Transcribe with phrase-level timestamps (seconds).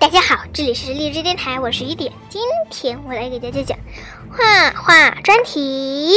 [0.00, 2.12] 大家好，这里是荔枝电台，我是雨点。
[2.28, 2.40] 今
[2.70, 3.76] 天我来给大家讲
[4.30, 6.14] 画画专题，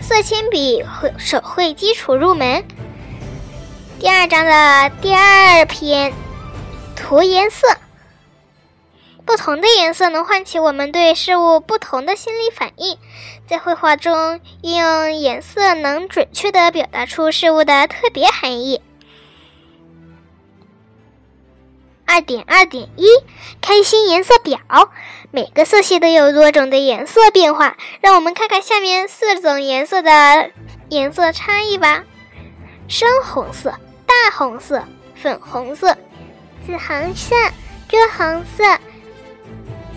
[0.00, 2.64] 色铅笔绘手绘基础入门。
[4.00, 6.14] 第二章的第二篇，
[6.96, 7.68] 涂颜色。
[9.26, 12.96] 不同的颜色能唤起我们对事物不同的心理反应，
[13.46, 18.80] 在绘画中运用颜色能准确的表达出事物的特别含义。
[22.06, 23.06] 二点二点一，
[23.60, 24.58] 开心颜色表。
[25.32, 30.50] 每个色系都有多种的颜色变化，让我们看看下面四种颜色的
[30.88, 32.04] 颜色差异吧：
[32.88, 33.74] 深红色、
[34.06, 34.82] 大红色、
[35.14, 35.96] 粉红色、
[36.64, 37.34] 紫红色、
[37.88, 38.64] 朱红色、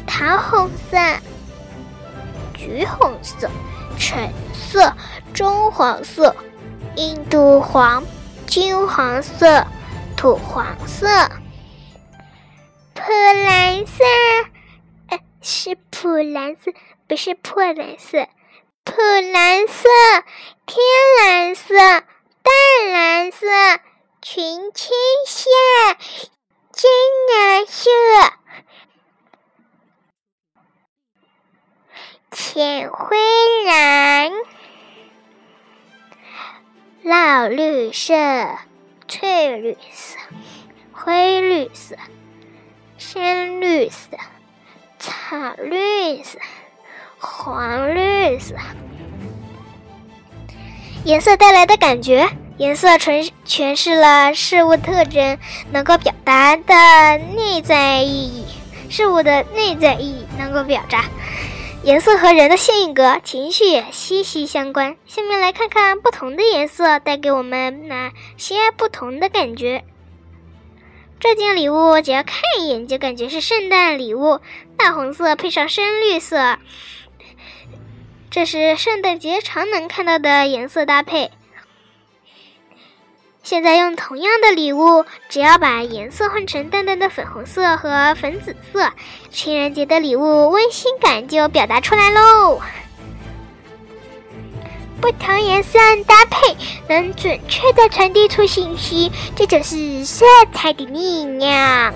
[0.05, 0.97] 桃红色、
[2.53, 3.49] 橘红色、
[3.97, 4.93] 橙色、
[5.33, 6.35] 棕黄色、
[6.95, 8.03] 印度黄、
[8.47, 9.65] 金黄色、
[10.17, 11.07] 土黄色。
[13.09, 14.03] 普蓝色，
[15.07, 16.71] 呃，是普蓝色，
[17.07, 18.27] 不是破蓝色。
[18.83, 19.89] 普蓝色、
[20.67, 20.77] 天
[21.17, 23.47] 蓝色、淡蓝色、
[24.21, 24.91] 群青
[25.25, 25.49] 色、
[26.75, 26.91] 深
[27.31, 27.89] 蓝色、
[32.29, 33.17] 浅灰
[33.65, 34.31] 蓝、
[37.01, 38.13] 老绿色、
[39.07, 40.19] 翠绿色、
[40.93, 41.95] 灰绿色。
[43.01, 44.17] 深绿色、
[44.99, 46.37] 草绿色、
[47.17, 48.55] 黄绿色，
[51.05, 52.27] 颜色带来的感觉，
[52.57, 55.37] 颜色诠诠释了事物特征，
[55.71, 56.73] 能够表达的
[57.37, 58.45] 内在意义。
[58.89, 61.05] 事物的内在意义能够表达，
[61.83, 64.97] 颜色和人的性格、情绪也息息相关。
[65.05, 69.85] 下面来看看不同的颜色带给我们哪些不同的感觉。
[71.19, 74.39] 这件礼物只要看一眼就感觉是圣诞礼物，
[74.77, 76.57] 大红色配上深绿色，
[78.31, 81.31] 这是圣诞节常能看到的颜色搭配。
[83.43, 88.91] 现在用同样的礼物，只要把颜色换成淡淡的粉红色和粉紫色，
[89.29, 92.61] 情人节的礼物温馨感就表达出来喽。
[95.01, 96.55] 不同颜色搭配
[96.87, 101.93] 能准确的传递出信息，这就是色彩的力量。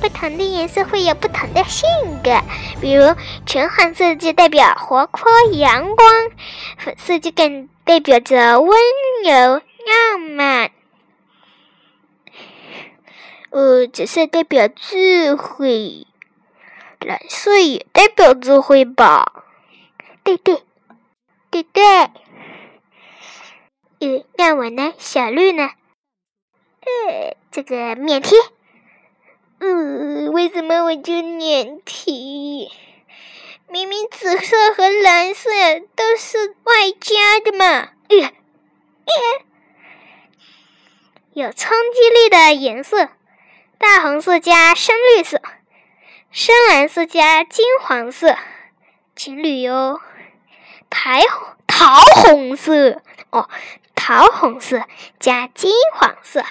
[0.00, 1.88] 不同的颜色会有不同的性
[2.22, 2.40] 格，
[2.80, 3.14] 比如
[3.46, 6.30] 橙黄色就代表活泼阳光，
[6.76, 8.70] 粉色就更代表着温
[9.24, 10.70] 柔浪漫，
[13.50, 16.06] 呃，紫色代表智慧，
[17.00, 19.44] 蓝色也代表智慧吧？
[20.24, 20.62] 对对。
[21.52, 21.82] 对对，
[24.00, 24.94] 嗯，那我呢？
[24.96, 25.72] 小绿呢？
[26.80, 28.34] 呃，这个免提。
[29.60, 32.70] 嗯，为什么我就免提？
[33.68, 35.50] 明明紫色和蓝色
[35.94, 37.90] 都是外加的嘛。
[38.08, 38.32] 呃，
[41.34, 43.10] 有冲击力的颜色，
[43.76, 45.42] 大红色加深绿色，
[46.30, 48.38] 深蓝色加金黄色，
[49.14, 50.00] 情侣哟。
[50.94, 51.10] 桃
[51.66, 53.48] 桃红色哦，
[53.94, 54.84] 桃红色
[55.18, 56.44] 加金黄色，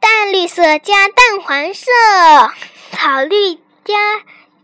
[0.00, 1.92] 淡绿色加淡黄色，
[2.92, 3.94] 草绿加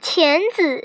[0.00, 0.80] 浅紫，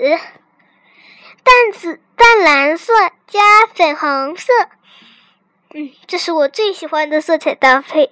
[1.42, 2.92] 淡紫淡蓝色
[3.26, 3.40] 加
[3.74, 4.52] 粉红色。
[5.74, 8.10] 嗯，这是我最喜欢的色彩搭配。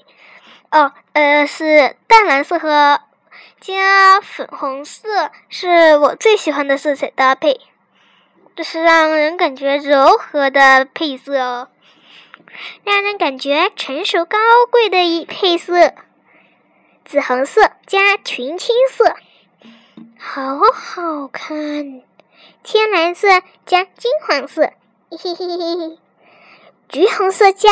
[0.70, 3.02] 哦，呃，是淡蓝色和。
[3.60, 7.60] 加粉红色是我最喜欢的色彩搭配，
[8.56, 11.68] 这是让人感觉柔和的配色哦，
[12.84, 14.38] 让人感觉成熟高
[14.70, 15.94] 贵的一配色。
[17.04, 19.16] 紫红色加群青色，
[20.18, 22.02] 好好看。
[22.62, 23.28] 天蓝色
[23.66, 24.72] 加金黄色，
[25.10, 25.98] 嘿嘿嘿嘿。
[26.88, 27.68] 橘红色加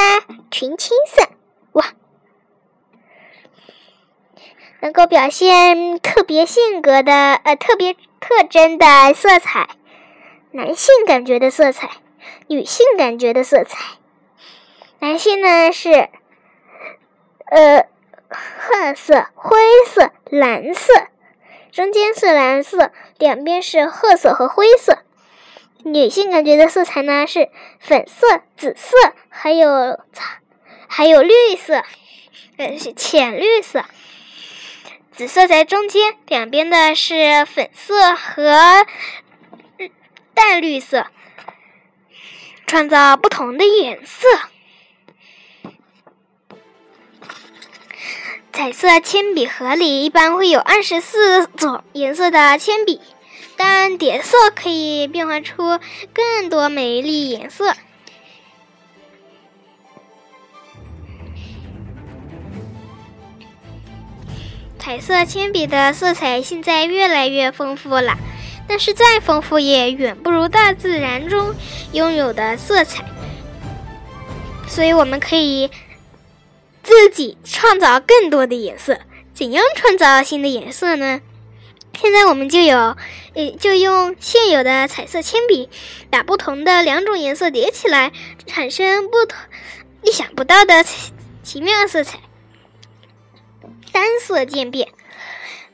[0.50, 1.28] 群青色。
[1.72, 1.84] 哇
[4.80, 9.70] 能够表现特别性格的呃特别特征的色彩，
[10.52, 11.90] 男性感觉的色彩，
[12.46, 13.78] 女性感觉的色彩。
[15.00, 16.08] 男性呢是
[17.46, 17.86] 呃
[18.28, 20.92] 褐色、灰色、蓝色，
[21.72, 24.98] 中间是蓝色，两边是褐色和灰色。
[25.84, 28.96] 女性感觉的色彩呢是粉色、紫色，
[29.28, 29.98] 还有
[30.88, 31.82] 还有绿色，
[32.58, 33.84] 呃是浅绿色。
[35.18, 38.86] 紫色在中间，两边的是粉色和
[40.32, 41.08] 淡绿色，
[42.68, 44.28] 创造不同的颜色。
[48.52, 53.00] 彩色铅笔盒里一般会有二十四种颜色的铅笔，
[53.56, 55.80] 但叠色可以变化出
[56.14, 57.74] 更多美丽颜色。
[64.88, 68.16] 彩色铅笔的色彩现在越来越丰富了，
[68.66, 71.54] 但是再丰富也远不如大自然中
[71.92, 73.04] 拥有的色彩。
[74.66, 75.70] 所以我们可以
[76.82, 78.98] 自己创造更多的颜色。
[79.34, 81.20] 怎样创造新的颜色呢？
[82.00, 82.96] 现在我们就有，
[83.34, 85.68] 呃，就用现有的彩色铅笔，
[86.08, 88.10] 把不同的两种颜色叠起来，
[88.46, 89.38] 产生不同、
[90.00, 90.82] 意想不到的
[91.42, 92.20] 奇妙色彩。
[93.92, 94.88] 单色渐变，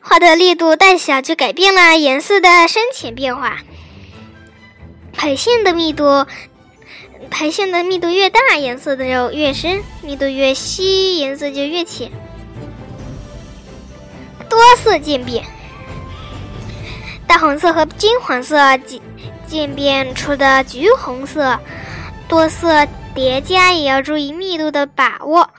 [0.01, 3.59] 画的力度大小就改变了颜色的深浅变化。
[5.13, 6.27] 排线的密度，
[7.31, 12.11] 排线的密度越大，颜色的就越深；密度越稀，颜色就越浅。
[14.49, 15.45] 多色渐变，
[17.27, 19.01] 大红色和金黄色渐
[19.47, 21.59] 渐变出的橘红色，
[22.29, 25.51] 多色叠加也要注意密度的把握。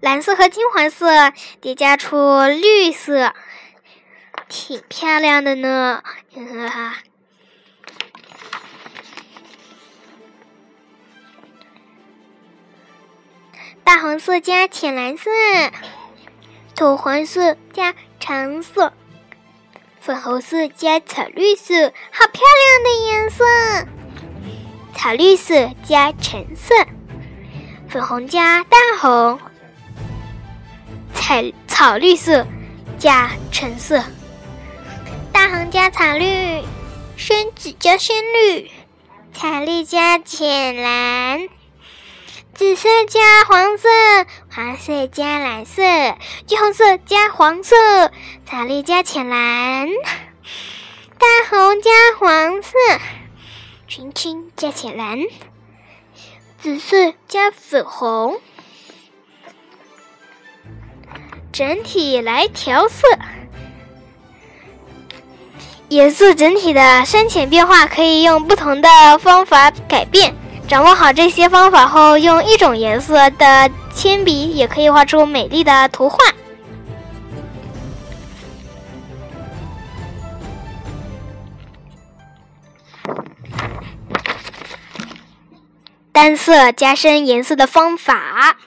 [0.00, 3.34] 蓝色和金黄色叠加出绿色，
[4.48, 6.02] 挺漂亮的呢，
[6.34, 6.98] 哈哈。
[13.82, 15.30] 大红色加浅蓝色，
[16.74, 18.92] 土黄色加橙色，
[20.00, 23.44] 粉红色加草绿色，好漂亮的颜色。
[24.94, 26.74] 草绿色加橙色，
[27.88, 29.40] 粉红加大红。
[31.16, 32.46] 彩草绿色
[32.98, 34.02] 加橙色，
[35.32, 36.62] 大红加草绿，
[37.16, 38.70] 深紫加深绿，
[39.34, 41.48] 彩绿加浅蓝，
[42.54, 43.88] 紫色加黄色，
[44.48, 45.82] 黄色加蓝色，
[46.46, 47.74] 橘红色加黄色，
[48.48, 49.88] 草绿加浅蓝，
[51.18, 51.90] 大红加
[52.20, 52.70] 黄色，
[53.88, 55.18] 青青加浅蓝，
[56.60, 58.40] 紫色加粉红。
[61.56, 63.08] 整体来调色，
[65.88, 70.34] 颜色整体的深浅变化可以用不同的方法改变。
[70.68, 76.18] 掌握好这些方法后，用一种颜色的铅笔也可以画出美丽的图画。
[86.12, 88.58] 单色加深颜色的方法。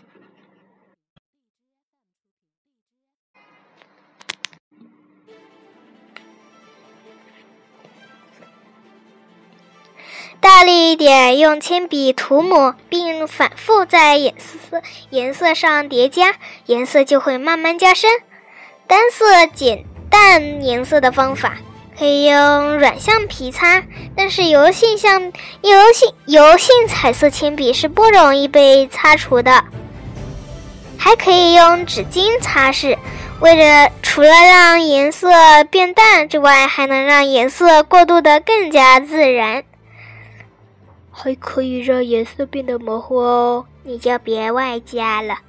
[10.99, 14.81] 点，用铅笔涂抹，并反复在颜色
[15.11, 16.35] 颜色上叠加，
[16.65, 18.11] 颜色就会慢慢加深。
[18.85, 21.53] 单色减淡颜色的方法，
[21.97, 23.81] 可以用软橡皮擦，
[24.13, 25.31] 但是油性橡
[25.61, 29.63] 油性油性彩色铅笔是不容易被擦除的。
[30.97, 32.97] 还可以用纸巾擦拭，
[33.39, 35.29] 为了除了让颜色
[35.71, 39.63] 变淡之外，还能让颜色过渡的更加自然。
[41.21, 45.39] 还可以让颜色变得模糊哦，你就别外加了。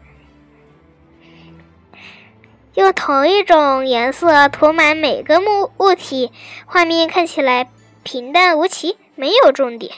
[2.75, 6.33] 用同一种颜色涂满每个物物体，
[6.67, 7.71] 画面看起来
[8.03, 9.95] 平淡无奇，没有重点。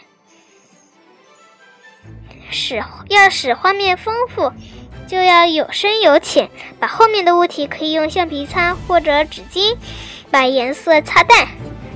[2.50, 4.52] 使要使画面丰富，
[5.08, 6.50] 就要有深有浅。
[6.78, 9.74] 把后面的物体可以用橡皮擦或者纸巾
[10.30, 11.48] 把颜色擦淡。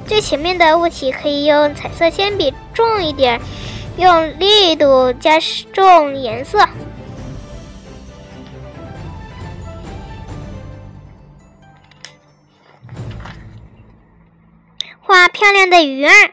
[0.06, 3.40] 最前面的物体可以用彩色铅笔重一点，
[3.98, 5.38] 用力度加
[5.72, 6.66] 重颜色。
[15.00, 16.30] 画漂亮的鱼儿，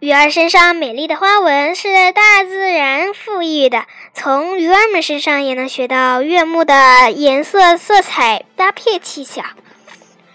[0.00, 3.86] 鱼儿身上美丽的花纹是大自然赋予的。
[4.12, 9.42] 从鱼儿们身上也能学到悦目的颜色、色彩搭配技巧。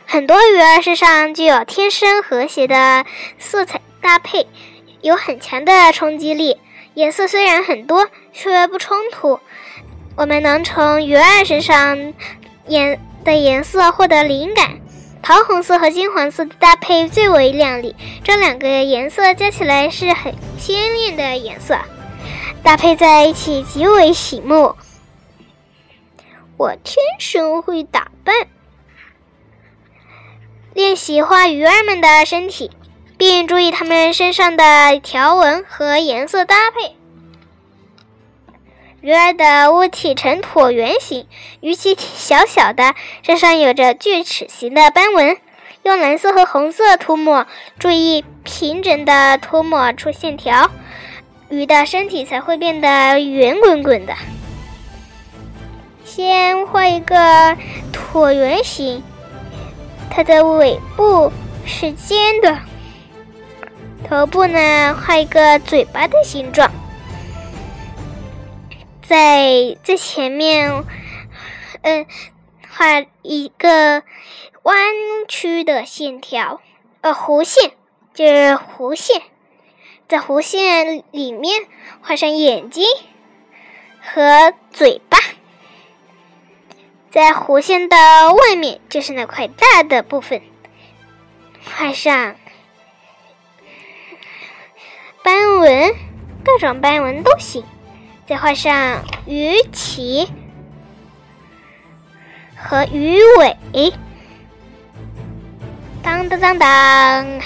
[0.08, 3.06] 很多鱼儿身上具有天生和谐的
[3.40, 4.48] 色彩搭配，
[5.02, 6.58] 有很强的冲击力。
[6.94, 9.40] 颜色虽然很多，却不冲突。
[10.16, 12.14] 我们能从鱼儿身上
[12.68, 14.80] 颜的颜色获得灵感。
[15.22, 21.78] 桃红色和金黄色的搭配最为亮丽，这两个颜色加起来是很鲜艳的颜色，
[22.62, 24.76] 搭配在一起极为醒目。
[26.58, 28.36] 我天生会打扮。
[30.76, 32.70] 练习画鱼儿们的身体，
[33.18, 36.98] 并注意它们身上的条纹和颜色搭配。
[39.00, 41.28] 鱼儿的物体呈椭圆形，
[41.62, 45.38] 鱼鳍小小的，身上有着锯齿形的斑纹。
[45.84, 47.48] 用蓝色和红色涂抹，
[47.80, 50.70] 注意平整的涂抹出线条，
[51.48, 54.14] 鱼的身体才会变得圆滚滚的。
[56.04, 57.56] 先画一个
[57.94, 59.02] 椭圆形，
[60.10, 61.32] 它的尾部
[61.66, 62.60] 是尖的，
[64.08, 66.72] 头部呢画一个嘴巴的形状，
[69.08, 70.84] 在最前面，
[71.82, 72.06] 嗯，
[72.70, 74.04] 画一个。
[74.64, 74.76] 弯
[75.28, 76.60] 曲的线条，
[77.02, 77.74] 呃，弧线
[78.16, 79.22] 就是弧线，
[80.08, 81.68] 在弧线里面
[82.02, 82.84] 画上眼睛
[84.02, 85.20] 和嘴巴，
[87.16, 87.96] 在弧线的
[88.34, 90.42] 外面就是那块大的部分，
[91.64, 92.36] 画上
[95.24, 95.96] 斑纹，
[96.44, 97.64] 各种斑纹都行。
[98.28, 100.28] 再画上鱼鳍
[102.58, 103.18] 和鱼
[103.72, 103.94] 尾。
[106.04, 107.40] 当当当当！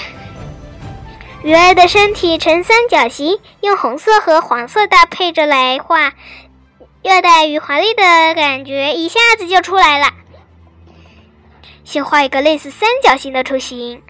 [1.44, 6.14] 鱼儿的身体呈三角形，用红色和黄色搭配着来画，
[7.02, 8.04] 热带与华丽的
[8.36, 10.14] 感觉一下子就出来了。
[11.84, 14.02] 先画一个类似三角形的图形，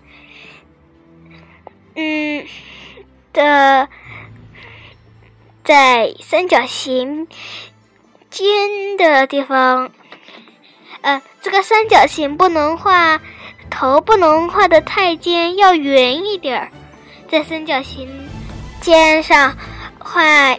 [1.95, 2.45] 嗯
[3.31, 3.87] 的，
[5.63, 7.27] 在三角形
[8.29, 9.91] 尖的地方，
[11.01, 13.19] 呃，这个三角形不能画。
[13.71, 16.71] 头不能画的太尖，要圆一点儿，
[17.29, 18.09] 在三角形
[18.81, 19.55] 尖上
[19.99, 20.55] 画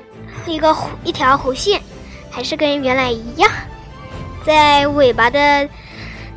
[0.46, 1.82] 一个一条弧线，
[2.30, 3.50] 还是跟原来一样。
[4.44, 5.68] 在尾巴的，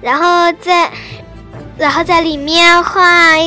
[0.01, 0.91] 然后在
[1.77, 3.37] 然后在里面画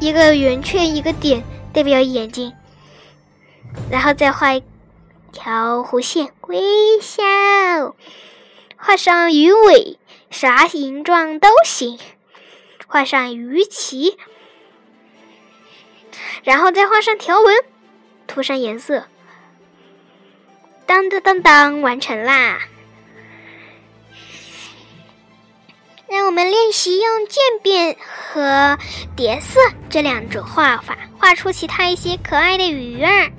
[0.00, 2.52] 一个圆圈，一个点代表眼睛，
[3.90, 4.62] 然后再画一
[5.32, 6.60] 条弧线，微
[7.00, 7.22] 笑，
[8.76, 9.98] 画上鱼尾，
[10.30, 11.98] 啥形状都行。
[12.86, 14.16] 画上鱼鳍，
[16.44, 17.56] 然后再画上条纹，
[18.26, 19.06] 涂上颜色。
[20.86, 22.58] 当当当当，完成啦！
[26.08, 28.78] 让我们练习用渐变和
[29.16, 29.58] 叠色
[29.90, 33.32] 这两种画法，画出其他一些可爱的鱼儿。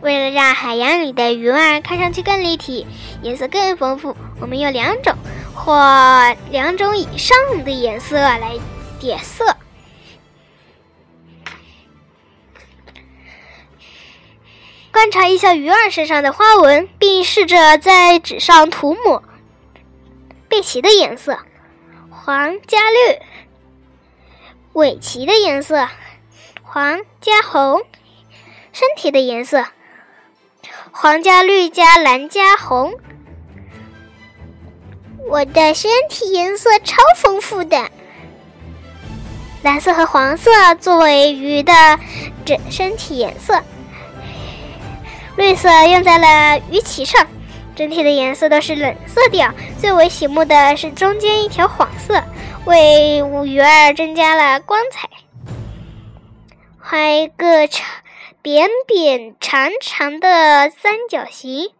[0.00, 2.86] 为了让海洋里的鱼儿看上去更立体，
[3.22, 5.14] 颜色更丰富，我们用两种
[5.54, 8.58] 或两种以上的颜色来。
[9.00, 9.44] 叠色，
[14.94, 19.24] 观察一下鱼儿身上的花纹，并试着在纸上涂抹
[20.48, 21.36] 背鳍的颜色，
[22.08, 23.18] 黄加绿；
[24.74, 25.88] 尾鳍的颜色，
[26.62, 27.80] 黄加红；
[28.72, 29.66] 身体的颜色，
[30.92, 32.94] 黄加绿加蓝加红。
[35.26, 37.90] 我的身体颜色超丰富的。
[39.64, 41.72] 蓝色和黄色作为鱼的
[42.44, 43.60] 整身体颜色，
[45.36, 47.26] 绿色用在了鱼鳍上，
[47.74, 49.52] 整体的颜色都是冷色调。
[49.80, 52.22] 最为醒目的是中间一条黄色，
[52.64, 55.08] 为五鱼儿增加了光彩。
[56.80, 57.86] 画一个长、
[58.42, 61.70] 扁扁长长的三角形，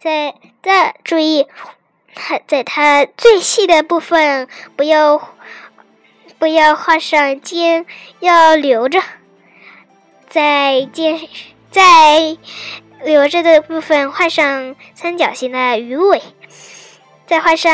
[0.00, 1.46] 在在注意，
[2.14, 5.30] 它 在它最细的部分不要。
[6.36, 7.86] 不要画上尖，
[8.20, 9.00] 要留着，
[10.28, 11.18] 在尖
[11.70, 12.36] 在
[13.04, 16.22] 留着的部分画上三角形的鱼尾，
[17.26, 17.70] 再画上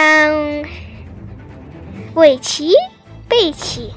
[2.15, 2.75] 尾鳍、
[3.29, 3.93] 背鳍，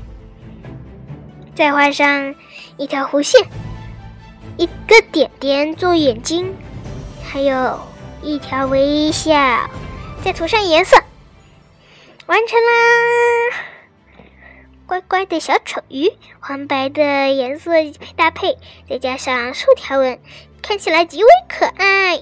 [1.55, 2.35] 再画上
[2.77, 3.47] 一条弧线，
[4.57, 6.55] 一个点点做眼睛，
[7.23, 7.79] 还有
[8.21, 9.33] 一条微笑，
[10.23, 10.97] 再涂上颜色，
[12.27, 13.57] 完成啦！
[14.85, 17.71] 乖乖的小丑鱼，黄白的颜色
[18.15, 18.55] 搭配，
[18.87, 20.19] 再加上竖条纹，
[20.63, 22.19] 看起来极为可爱。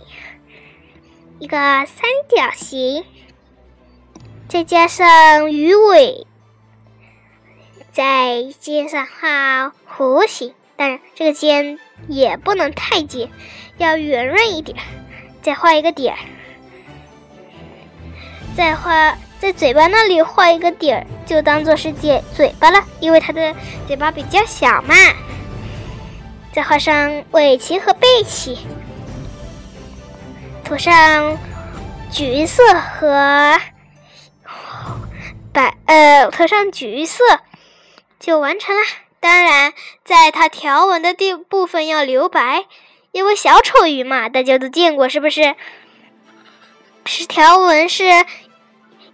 [1.40, 3.06] 一个三角形，
[4.50, 6.26] 再加上鱼尾，
[7.94, 13.30] 在尖上画弧形，当然这个尖也不能太尖，
[13.78, 14.78] 要圆润一点。
[15.42, 16.20] 再画一个点儿，
[18.58, 19.16] 再画。
[19.40, 23.56] 在嘴巴那里画一个点儿，就当做是嘴嘴巴了，因为它的
[23.88, 24.94] 嘴巴比较小嘛。
[26.54, 28.58] 再画上尾鳍和背鳍，
[30.64, 31.38] 涂上
[32.12, 33.60] 橘色和
[35.54, 37.24] 白，呃，涂上橘色
[38.20, 38.82] 就完成了。
[39.20, 42.66] 当然，在它条纹的地部分要留白，
[43.12, 45.56] 因为小丑鱼嘛，大家都见过，是不是？
[47.06, 48.04] 是条纹是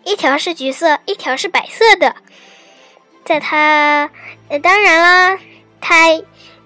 [0.04, 2.16] 一条是橘色，一条是白色的。
[3.26, 4.10] 在它，
[4.50, 5.40] 呃，当然啦，
[5.82, 6.08] 它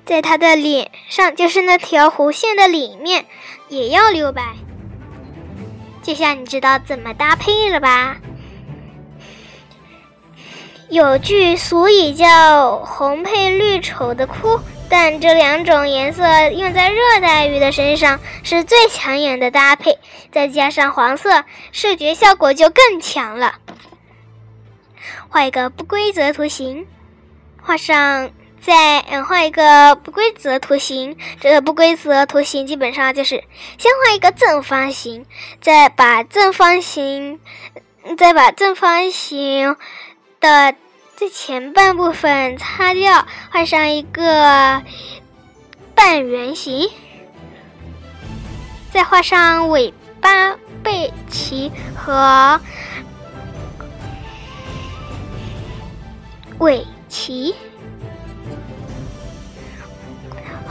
[0.05, 3.25] 在它的脸上，就是那条弧线的里面，
[3.69, 4.55] 也要留白。
[6.03, 8.17] 这下你知道怎么搭配了吧？
[10.89, 19.97] 有句俗语叫“红配绿丑的哭”，但这两种颜色用在热带鱼的身上是最抢眼的搭配，
[20.31, 23.55] 再加上黄色，视觉效果就更强了。
[25.29, 26.85] 画一个不规则图形，
[27.61, 28.31] 画上。
[28.61, 33.43] 再嗯画一个不规则图形，这个不规则图形基本上就是
[33.77, 35.25] 先画一个正方形，
[35.59, 37.39] 再把正方形，
[38.17, 39.75] 再把正方形
[40.39, 40.75] 的
[41.15, 44.83] 最前半部分擦掉，画上一个
[45.95, 46.87] 半圆形，
[48.91, 49.91] 再画上尾
[50.21, 52.61] 巴、背鳍和
[56.59, 57.55] 尾鳍。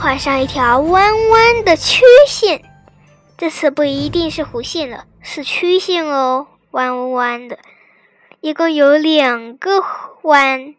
[0.01, 2.63] 画上一条弯弯的曲线，
[3.37, 7.59] 这次不一定是弧线了，是曲线哦，弯弯的，
[8.39, 9.83] 一共有两个
[10.23, 10.73] 弯。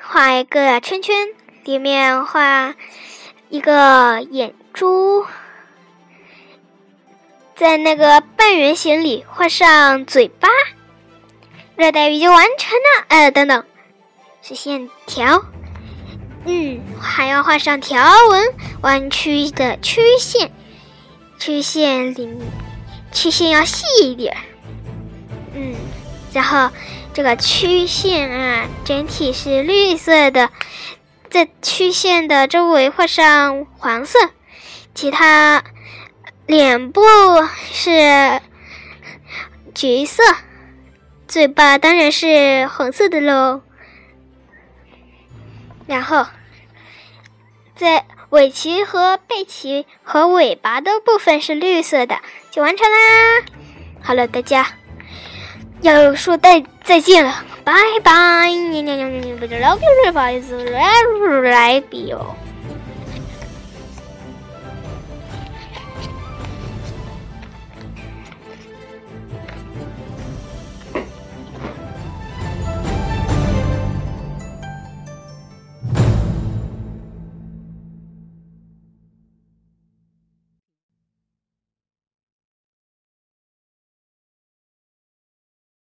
[0.00, 1.16] 画一个圈圈，
[1.64, 2.76] 里面画
[3.48, 5.26] 一个眼珠，
[7.56, 10.48] 在那个半圆形里画上嘴巴，
[11.74, 13.06] 热带鱼就完成了。
[13.08, 13.64] 呃，等等，
[14.40, 15.42] 是线条。
[16.44, 20.50] 嗯，还要画上条纹、弯曲的曲线，
[21.38, 22.38] 曲线里
[23.12, 24.36] 曲线要细一点。
[25.54, 25.74] 嗯，
[26.32, 26.70] 然后
[27.12, 30.50] 这个曲线啊，整体是绿色的，
[31.28, 34.18] 在曲线的周围画上黄色，
[34.94, 35.62] 其他
[36.46, 37.02] 脸部
[37.72, 38.40] 是
[39.74, 40.22] 橘色，
[41.26, 43.62] 嘴巴当然是红色的喽。
[45.88, 46.24] 然后。
[47.74, 52.18] 在尾鳍和背鳍和尾巴的部分是绿色的，
[52.50, 52.96] 就完成啦。
[54.02, 54.66] 好了，大家
[55.80, 57.72] 要说再再见了，拜
[58.02, 58.50] 拜。